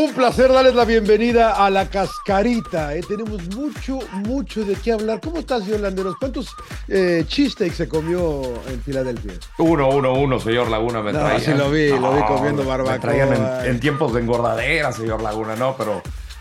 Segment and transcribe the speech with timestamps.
[0.00, 2.94] Un placer darles la bienvenida a la cascarita.
[2.94, 3.02] ¿eh?
[3.06, 5.20] Tenemos mucho, mucho de qué hablar.
[5.20, 6.14] ¿Cómo estás, Landeros?
[6.18, 6.56] ¿Cuántos
[6.88, 9.34] eh, cheesesteaks se comió en Filadelfia?
[9.58, 11.02] Uno, uno, uno, señor Laguna.
[11.02, 12.94] Me no, sí lo vi, lo vi comiendo barbacoa.
[12.94, 16.00] Me traían en, tiempos de engordadera, señor Laguna, no, pero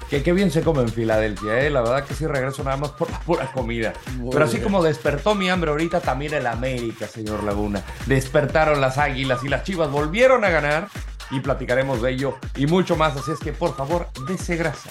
[0.10, 1.70] que qué bien se come en Filadelfia, ¿eh?
[1.70, 3.92] La verdad que sí regreso nada más por la pura comida.
[4.32, 7.84] Pero así como despertó mi hambre ahorita, también el América, señor Laguna.
[8.06, 10.88] Despertaron las águilas y las chivas volvieron a ganar
[11.32, 13.16] y platicaremos de ello y mucho más.
[13.16, 14.90] Así es que por favor, dese grasa.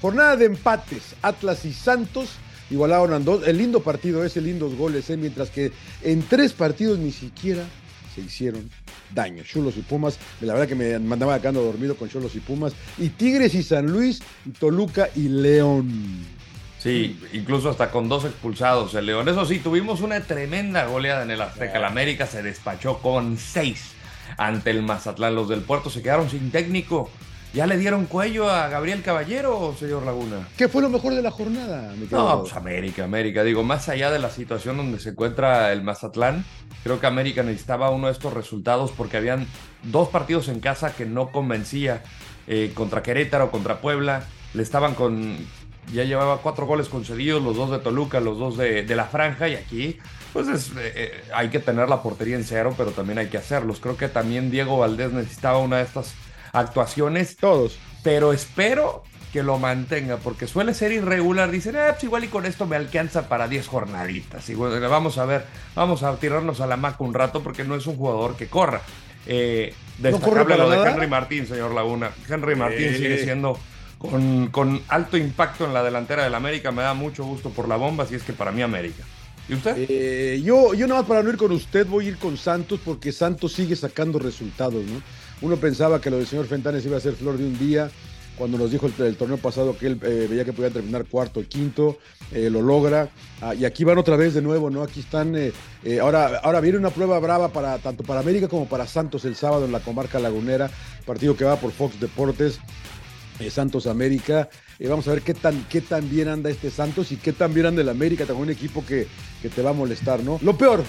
[0.00, 2.30] Jornada de empates, Atlas y Santos
[2.70, 3.46] igualaron a dos.
[3.46, 5.16] El lindo partido ese, lindos goles, ¿eh?
[5.16, 7.64] mientras que en tres partidos ni siquiera
[8.14, 8.70] se hicieron
[9.14, 9.42] daño.
[9.44, 12.72] Chulos y Pumas, la verdad que me mandaba acá dormido con Chulos y Pumas.
[12.98, 14.22] Y Tigres y San Luis,
[14.58, 16.24] Toluca y León.
[16.78, 19.28] Sí, incluso hasta con dos expulsados el León.
[19.28, 21.76] Eso sí, tuvimos una tremenda goleada en el Azteca.
[21.76, 23.92] El América se despachó con seis
[24.36, 25.34] ante el Mazatlán.
[25.34, 27.10] Los del puerto se quedaron sin técnico.
[27.52, 30.46] ¿Ya le dieron cuello a Gabriel Caballero, señor Laguna?
[30.56, 31.92] ¿Qué fue lo mejor de la jornada?
[32.10, 33.42] no, pues América, América.
[33.42, 36.44] Digo, más allá de la situación donde se encuentra el Mazatlán,
[36.84, 39.48] creo que América necesitaba uno de estos resultados porque habían
[39.82, 42.02] dos partidos en casa que no convencía.
[42.52, 44.24] Eh, contra Querétaro, contra Puebla.
[44.54, 45.36] Le estaban con.
[45.92, 49.48] Ya llevaba cuatro goles concedidos, los dos de Toluca, los dos de, de la Franja,
[49.48, 49.98] y aquí
[50.32, 53.38] pues es, eh, eh, hay que tener la portería en cero, pero también hay que
[53.38, 53.80] hacerlos.
[53.80, 56.14] Creo que también Diego Valdés necesitaba una de estas
[56.52, 57.36] actuaciones.
[57.36, 57.78] Todos.
[58.02, 61.50] Pero espero que lo mantenga, porque suele ser irregular.
[61.50, 64.48] Dicen, eh, pues igual y con esto me alcanza para 10 jornaditas.
[64.48, 67.74] Y bueno, vamos a ver, vamos a tirarnos a la maca un rato, porque no
[67.74, 68.82] es un jugador que corra.
[69.26, 72.10] Eh, destacable lo de Henry Martín, señor Laguna.
[72.28, 73.58] Henry Martín sigue siendo
[74.00, 76.72] con, alto impacto en la delantera del América.
[76.72, 79.04] Me da mucho gusto por la bomba, así es que para mí América.
[79.48, 79.74] ¿Y usted?
[79.76, 82.80] Eh, yo, yo nada más para no ir con usted, voy a ir con Santos
[82.84, 85.02] porque Santos sigue sacando resultados, ¿no?
[85.42, 87.90] Uno pensaba que lo del señor Fentanes iba a ser flor de un día,
[88.36, 91.42] cuando nos dijo el, torneo pasado que él eh, veía que podía terminar cuarto o
[91.42, 91.98] quinto,
[92.32, 93.10] eh, lo logra.
[93.42, 94.82] Ah, y aquí van otra vez de nuevo, ¿no?
[94.82, 95.34] Aquí están.
[96.00, 99.64] ahora, ahora viene una prueba brava para tanto para América como para Santos el sábado
[99.64, 100.70] en la comarca lagunera,
[101.04, 102.60] partido que va por Fox Deportes.
[103.48, 104.48] Santos América.
[104.80, 107.66] vamos a ver qué tan, qué tan bien anda este Santos y qué tan bien
[107.66, 109.06] anda el América, también un equipo que,
[109.40, 110.38] que te va a molestar, ¿no?
[110.42, 110.84] Lo peor.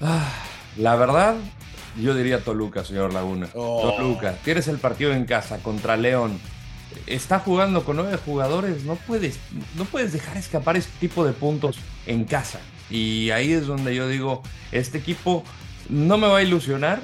[0.00, 0.30] Ah,
[0.76, 1.36] la verdad,
[2.00, 3.48] yo diría Toluca, señor Laguna.
[3.54, 3.94] Oh.
[3.96, 6.38] Toluca, tienes el partido en casa contra León.
[7.06, 9.38] Está jugando con nueve jugadores, no puedes,
[9.76, 12.60] no puedes dejar escapar este tipo de puntos en casa.
[12.90, 15.42] Y ahí es donde yo digo, este equipo
[15.88, 17.00] no me va a ilusionar,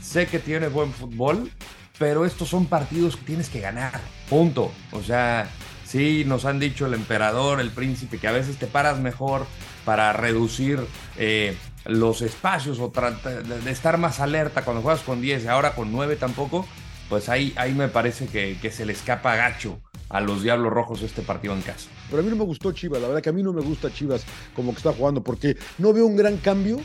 [0.00, 1.50] sé que tiene buen fútbol,
[1.98, 4.70] pero estos son partidos que tienes que ganar, punto.
[4.92, 5.48] O sea,
[5.84, 9.46] sí, nos han dicho el emperador, el príncipe, que a veces te paras mejor
[9.84, 10.80] para reducir
[11.16, 15.92] eh, los espacios o de estar más alerta cuando juegas con 10 y ahora con
[15.92, 16.66] 9 tampoco,
[17.08, 21.02] pues ahí, ahí me parece que, que se le escapa gacho a los Diablos Rojos
[21.02, 21.88] este partido en casa.
[22.10, 23.92] Pero a mí no me gustó Chivas, la verdad que a mí no me gusta
[23.92, 24.24] Chivas
[24.54, 26.80] como que está jugando, porque no veo un gran cambio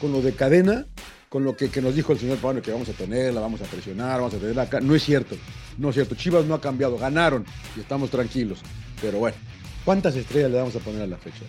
[0.00, 0.86] con lo de cadena
[1.28, 3.64] con lo que, nos dijo el señor Pablo, que vamos a tener, la vamos a
[3.64, 4.80] presionar, vamos a tener acá.
[4.80, 5.36] No es cierto,
[5.78, 6.14] no es cierto.
[6.14, 7.44] Chivas no ha cambiado, ganaron
[7.76, 8.60] y estamos tranquilos.
[9.00, 9.36] Pero bueno,
[9.84, 11.44] ¿cuántas estrellas le vamos a poner a la fecha?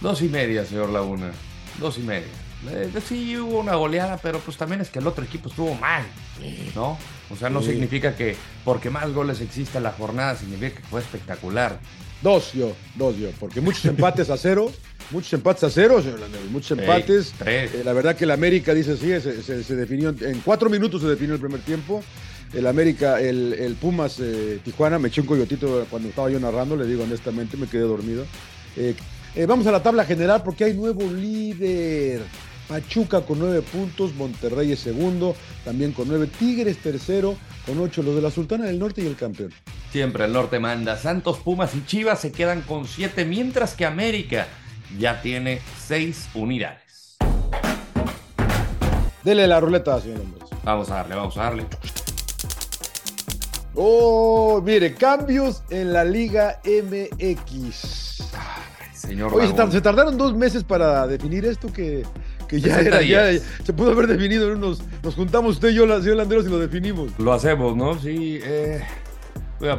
[0.00, 1.32] Dos y media, señor Laguna.
[1.78, 2.28] Dos y media.
[2.70, 6.04] Eh, sí hubo una goleada, pero pues también es que el otro equipo estuvo mal,
[6.76, 6.96] ¿no?
[7.30, 11.80] O sea, no significa que porque más goles exista la jornada, significa que fue espectacular.
[12.22, 14.70] Dos yo, dos yo, porque muchos empates a cero
[15.10, 16.20] Muchos empates a cero, señor
[16.50, 17.34] muchos empates.
[17.44, 19.10] Eh, la verdad que el América, dice sí,
[19.42, 22.02] se, definió, en cuatro minutos se definió el primer tiempo.
[22.52, 26.86] El América, el, Pumas eh, Tijuana, me eché un coyotito cuando estaba yo narrando, le
[26.86, 28.26] digo honestamente, me quedé dormido.
[28.76, 28.94] Eh,
[29.46, 32.22] vamos a la tabla general porque hay nuevo líder.
[32.68, 35.34] Pachuca con nueve puntos, Monterrey es segundo,
[35.64, 37.36] también con nueve, Tigres tercero,
[37.66, 39.52] con ocho, los de la Sultana del Norte y el campeón.
[39.90, 40.96] Siempre el norte manda.
[40.96, 44.46] Santos, Pumas y Chivas se quedan con siete, mientras que América
[44.98, 47.16] ya tiene seis unidades.
[49.24, 50.20] Dele la ruleta, señor
[50.64, 51.66] Vamos a darle, vamos a darle.
[53.74, 58.30] Oh, mire, cambios en la Liga MX.
[58.92, 59.32] señor.
[59.34, 62.04] Oye, se, tardaron dos meses para definir esto que,
[62.50, 63.32] ya era, ya,
[63.64, 64.82] se pudo haber definido en unos.
[65.02, 67.10] Nos juntamos usted y yo, señor Landeros, y lo definimos.
[67.18, 67.98] Lo hacemos, ¿no?
[67.98, 68.40] Sí.
[68.42, 68.82] Eh,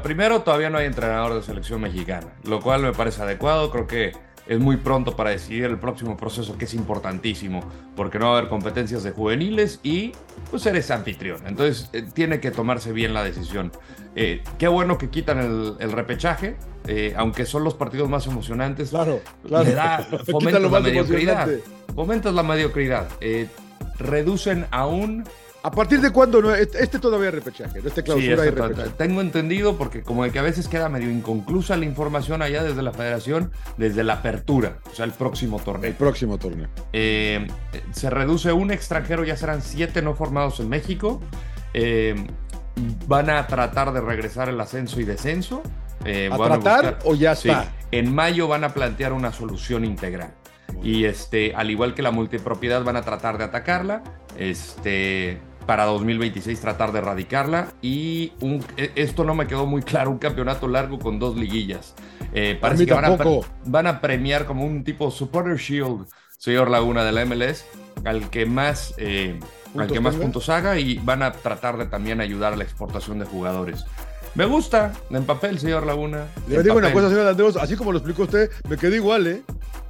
[0.01, 3.69] primero, todavía no hay entrenador de selección mexicana, lo cual me parece adecuado.
[3.69, 4.13] Creo que
[4.47, 7.61] es muy pronto para decidir el próximo proceso, que es importantísimo,
[7.95, 10.11] porque no va a haber competencias de juveniles y
[10.49, 11.41] pues eres anfitrión.
[11.45, 13.71] Entonces eh, tiene que tomarse bien la decisión.
[14.15, 15.39] Eh, qué bueno que quitan
[15.79, 16.57] el, repechaje,
[16.87, 18.89] eh, aunque son los partidos más emocionantes.
[18.89, 19.71] Claro, claro.
[19.71, 21.49] Da, fomentas la mediocridad.
[21.95, 23.07] Fomentas la mediocridad.
[23.97, 25.23] reducen aún
[25.65, 26.41] ¿A partir de cuándo?
[26.41, 26.53] No?
[26.53, 28.89] Este, todavía es repechaje, este clausura Sí, repechaje.
[28.97, 32.81] tengo entendido porque como de que a veces queda medio inconclusa la información allá desde
[32.83, 35.93] la federación, desde la apertura, o sea, el próximo El torneo.
[35.97, 36.67] próximo torneo.
[36.91, 37.47] Eh,
[37.91, 41.21] se reduce un extranjero, ya serán siete no formados en México.
[41.73, 42.13] Eh,
[43.07, 45.63] van a tratar de regresar el ascenso y descenso.
[46.03, 47.71] Eh, ¿A van tratar o ya Sí, está?
[47.91, 50.33] en mayo van a plantear una solución integral.
[50.83, 54.03] Y este, al igual que la multipropiedad, van a tratar de atacarla.
[54.37, 57.69] Este, para 2026 tratar de erradicarla.
[57.81, 61.95] Y un- e- esto no me quedó muy claro, un campeonato largo con dos liguillas.
[62.33, 63.17] Eh, parece que van a,
[63.65, 66.07] van a premiar como un tipo Supporter Shield,
[66.37, 67.65] señor Laguna de la MLS,
[68.05, 71.85] al que más, eh, al ¿Puntos que más puntos haga y van a tratar de
[71.85, 73.85] también ayudar a la exportación de jugadores.
[74.35, 76.25] Me gusta, en papel, señor Laguna.
[76.47, 76.93] Le digo una papel.
[76.93, 79.41] cosa, señor Andreos, así como lo explicó usted, me quedé igual, ¿eh?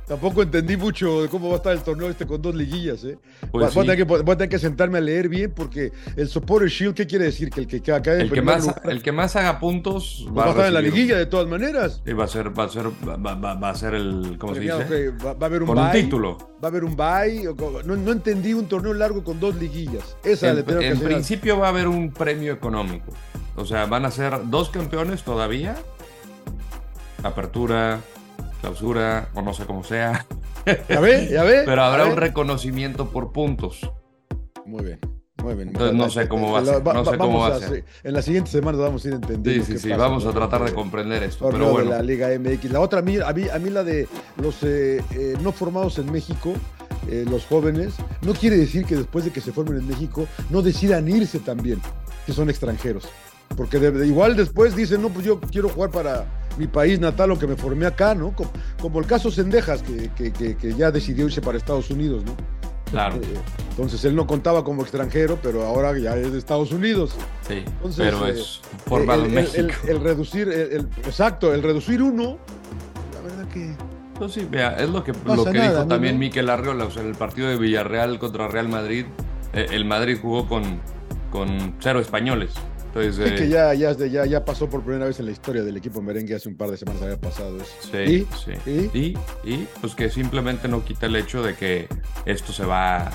[0.07, 3.17] Tampoco entendí mucho de cómo va a estar el torneo este con dos liguillas, ¿eh?
[3.51, 6.27] Pues voy, a tener que, voy a tener que sentarme a leer bien porque el
[6.27, 7.49] Supporter Shield, ¿qué quiere decir?
[7.49, 10.49] Que el que el que, más, lugar el que más haga puntos pues va a
[10.49, 12.01] estar en la liguilla de todas maneras.
[12.05, 14.53] Sí, va a ser, va a ser, va, va- va- va a ser el, ¿cómo
[14.53, 15.09] se dice?
[15.11, 16.37] va, va a haber un Con un título.
[16.61, 17.43] Va a haber un bye.
[17.85, 20.17] No, no entendí un torneo largo con dos liguillas.
[20.23, 21.07] Esa le En, tengo que en hacer.
[21.07, 23.11] principio va a haber un premio económico.
[23.55, 25.75] O sea, van a ser dos campeones todavía.
[27.23, 28.01] Apertura,
[28.63, 30.25] clausura, o no sé cómo sea.
[30.89, 31.27] ¿Ya ve?
[31.29, 31.63] ¿Ya ve?
[31.65, 33.91] Pero habrá ¿Ya un reconocimiento por puntos.
[34.65, 34.99] Muy bien.
[35.43, 35.67] Muy bien.
[35.69, 37.69] Entonces, no sé cómo va a ser, no sé cómo va a ser.
[37.69, 39.65] se- En las siguientes semanas vamos a ir Sí, entendiendo.
[39.65, 39.89] sí, sí.
[39.89, 41.49] pasa Vamos a tratar de comprender esto.
[41.49, 42.71] Pero bueno, de la Liga MX.
[42.71, 44.07] La otra, a mí, a mí, a mí la de
[44.41, 46.53] los eh, eh, no formados en México,
[47.09, 50.61] eh, los jóvenes, no quiere decir que después de que se formen en México no
[50.61, 51.81] decidan irse también,
[52.25, 53.03] que son extranjeros.
[53.57, 56.25] Porque de- de- igual después dicen, no, pues yo quiero jugar para
[56.57, 58.31] mi país natal o que me formé acá, ¿no?
[58.35, 62.23] Como, como el caso Sendejas, que, que- que- que ya decidió irse para Estados Unidos,
[62.25, 62.35] ¿no?
[62.91, 63.15] claro.
[63.15, 63.21] Eh,
[63.71, 67.15] Entonces él no contaba como extranjero, pero ahora ya es de Estados Unidos.
[67.47, 67.63] Sí.
[67.65, 69.73] entonces, Pero eh, es formado en el- México.
[69.85, 72.37] el- el reducir, el, exacto, el reducir uno,
[73.15, 73.75] la verdad que
[74.19, 75.87] Pues sí, vea, es lo que, lo que nada, dijo ¿no?
[75.87, 76.85] también Miquel Arriola.
[76.85, 79.05] O sea, en el partido de Villarreal contra Real Madrid,
[79.53, 80.79] eh, el Madrid jugó con,
[81.31, 82.53] con cero españoles.
[82.95, 85.63] Entonces, sí eh, que ya, ya, ya, ya pasó por primera vez en la historia
[85.63, 87.71] del equipo merengue hace un par de semanas había pasado eso.
[87.91, 88.27] Sí, ¿Y?
[88.37, 88.51] sí.
[88.93, 88.99] ¿Y?
[88.99, 89.17] Y,
[89.53, 91.87] y, pues que simplemente no quita el hecho de que
[92.25, 93.11] esto se va,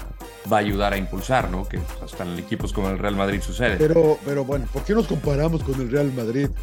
[0.53, 1.69] va a ayudar a impulsar, ¿no?
[1.69, 3.77] Que hasta en equipos como el Real Madrid sucede.
[3.79, 6.49] Pero, pero bueno, ¿por qué nos comparamos con el Real Madrid?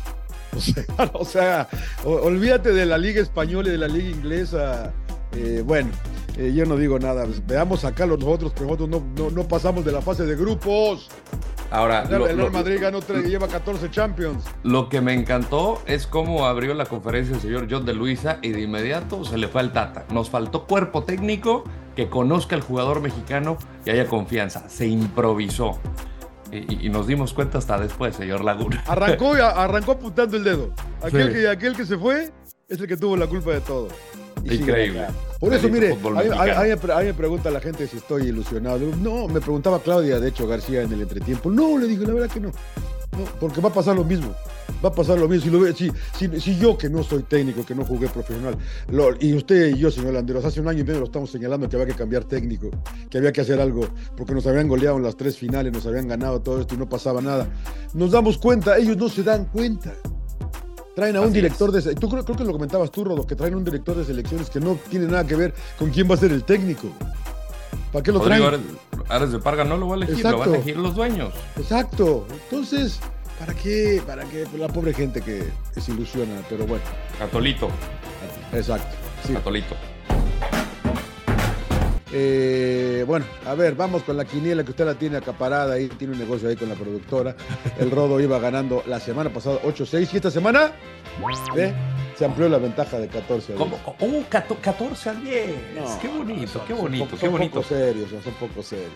[0.55, 0.83] O sea,
[1.13, 1.67] o sea,
[2.05, 4.93] o- olvídate de la Liga Española y de la Liga Inglesa.
[5.35, 5.89] Eh, bueno,
[6.37, 7.25] eh, yo no digo nada.
[7.45, 11.09] Veamos acá los nosotros, que nosotros no, no, no pasamos de la fase de grupos.
[11.75, 14.43] Ahora, El Real- lo, el Real Madrid ganó tres, lleva 14 Champions.
[14.63, 18.49] lo que me encantó es cómo abrió la conferencia el señor John de Luisa y
[18.51, 20.05] de inmediato se le fue al Tata.
[20.11, 21.63] Nos faltó cuerpo técnico
[21.95, 24.67] que conozca al jugador mexicano y haya confianza.
[24.69, 25.79] Se improvisó.
[26.51, 28.83] Y, y- y nos dimos cuenta hasta después, señor Laguna.
[28.87, 30.69] Arrancó, y arrancó apuntando el dedo.
[31.01, 31.33] Aquel, Sí.
[31.39, 32.31] que, aquel que se fue
[32.69, 33.87] es el que tuvo la culpa de todo.
[34.53, 35.07] Increíble.
[35.39, 35.89] Por eso, mire,
[36.93, 38.79] a me pregunta la gente si estoy ilusionado.
[39.01, 41.49] No, me preguntaba Claudia, de hecho, García en el entretiempo.
[41.51, 42.49] No, le dije, la verdad que no.
[43.17, 44.33] No, porque va a pasar lo mismo.
[44.83, 45.45] Va a pasar lo mismo.
[45.45, 48.57] Si, lo si, si- si yo, que no soy técnico, que no jugué profesional,
[48.91, 51.69] lo- y usted y yo, señor Landeros, hace un año y medio lo estamos señalando
[51.69, 52.69] que había que cambiar técnico,
[53.09, 53.87] que había que hacer algo,
[54.17, 56.89] porque nos habían goleado en las tres finales, nos habían ganado todo esto y no
[56.89, 57.47] pasaba nada.
[57.93, 59.93] Nos damos cuenta, ellos no se dan cuenta.
[60.95, 61.81] Traen a un director de...
[61.81, 64.49] se- Tú creo, creo que lo comentabas tú, Rodo, que traen un director de selecciones
[64.49, 66.87] que no tiene nada que ver con quién va a ser el técnico.
[67.91, 68.41] ¿Para qué lo traen?
[68.43, 68.65] Rodrigo
[68.99, 71.33] Ares, Ares de Parga no lo va a elegir, lo van a elegir los dueños.
[71.57, 72.25] Exacto.
[72.31, 72.99] Entonces,
[73.39, 74.01] ¿para qué?
[74.05, 74.45] ¿Para qué?
[74.57, 75.49] La pobre gente que
[75.79, 76.83] se ilusiona, pero bueno.
[77.19, 77.69] Catolito,
[78.53, 78.95] Exacto.
[79.27, 79.33] Sí.
[79.33, 79.75] Catolito.
[82.17, 86.13] Eh, bueno, a ver, vamos con la quiniela que usted la tiene acaparada ahí, tiene
[86.13, 87.35] un negocio ahí con la productora.
[87.77, 90.71] El Rodo iba ganando la semana pasada 8-6 y esta semana
[91.57, 91.73] ¿eh?
[92.17, 93.57] se amplió la ventaja de 14 a 10.
[93.57, 93.95] ¿Cómo?
[93.99, 94.23] ¡Uh!
[94.29, 95.47] cato- 14 a 10.
[95.75, 97.55] No, qué bonito, son- qué son bonito, qué son bonito.
[97.55, 98.91] poco serios, son poco serios.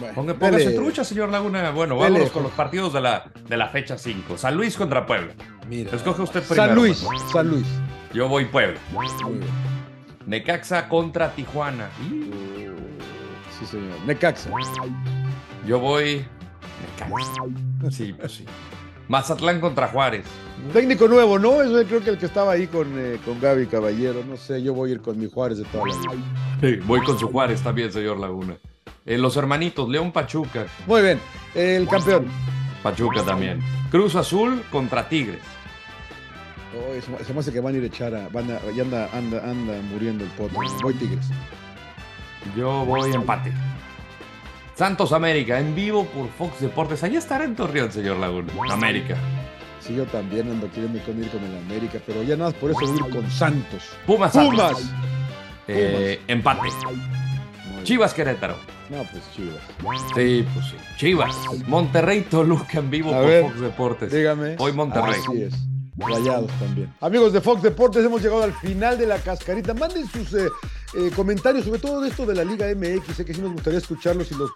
[0.00, 0.76] Bueno, Ponga- Póngase dele.
[0.76, 1.70] trucha, señor Laguna.
[1.70, 2.08] Bueno, Dele.
[2.08, 4.38] vámonos con los partidos de la, de la fecha 5.
[4.38, 5.34] San Luis contra Puebla.
[5.68, 5.94] Mira.
[5.94, 6.66] Escoge usted primero.
[6.68, 7.04] San Luis.
[7.30, 7.66] San Luis.
[8.14, 8.78] Yo voy Puebla.
[8.92, 9.67] Muy bien.
[10.28, 11.88] Necaxa contra Tijuana.
[12.02, 12.30] Y
[13.58, 13.98] Sí, señor.
[14.06, 14.50] Necaxa.
[15.66, 16.24] Yo voy
[16.98, 17.90] Necaxa.
[17.90, 18.44] Sí, pues sí.
[19.08, 20.26] Mazatlán contra Juárez.
[20.72, 21.62] Técnico nuevo, ¿no?
[21.62, 24.22] Eso creo que el que estaba ahí con, eh, con Gaby Caballero.
[24.28, 26.12] No sé, yo voy a ir con mi Juárez de toda la vida.
[26.60, 28.56] Sí, voy con su Juárez también, señor Laguna.
[29.06, 30.66] Eh, los hermanitos, León Pachuca.
[30.86, 31.18] Muy bien.
[31.54, 32.26] El campeón.
[32.82, 33.60] Pachuca también.
[33.90, 35.40] Cruz Azul contra Tigres.
[36.78, 38.28] Oh, se, me- hace que van a ir a echar a.
[38.28, 40.58] Van a, ya anda, anda, anda muriendo el potro.
[40.82, 41.26] Voy Tigres.
[42.56, 43.52] Yo voy empate.
[44.74, 47.02] Santos América, en vivo por Fox Deportes.
[47.02, 48.52] Allí estará en Torreón, señor Laguna.
[48.70, 49.16] América.
[49.80, 52.90] Sí, yo también ando queriendo ir con el América, pero ya nada, por eso voy
[52.90, 53.90] a ir con Santos.
[54.06, 54.32] Pumas.
[54.32, 54.92] Pumas.
[55.66, 56.68] Eh, empate.
[57.82, 58.56] Chivas Querétaro.
[58.88, 59.60] No, pues Chivas.
[60.14, 60.76] Sí, pues sí.
[60.96, 61.36] Chivas.
[61.66, 64.12] Monterrey Toluca en vivo por Fox Deportes.
[64.12, 64.56] Dígame.
[64.58, 65.20] Hoy Monterrey.
[65.26, 65.54] Así es.
[65.98, 66.94] Rayados también.
[67.00, 69.74] Amigos de Fox Deportes, hemos llegado al final de la cascarita.
[69.74, 70.48] Manden sus eh,
[70.94, 73.16] eh, comentarios sobre todo esto de la Liga MX.
[73.16, 74.50] Sé que sí nos gustaría escucharlos y los,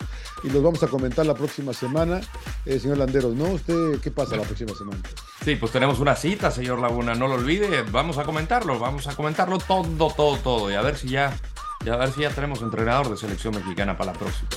[0.45, 2.21] y los vamos a comentar la próxima semana.
[2.65, 3.47] Eh, señor Landeros, ¿no?
[3.47, 5.01] ¿Usted qué pasa la próxima semana?
[5.45, 7.15] Sí, pues tenemos una cita, señor Laguna.
[7.15, 7.83] No lo olvide.
[7.91, 8.79] Vamos a comentarlo.
[8.79, 10.71] Vamos a comentarlo todo, todo, todo.
[10.71, 11.37] Y a ver si ya,
[11.85, 14.49] y a ver si ya tenemos entrenador de selección mexicana para la próxima.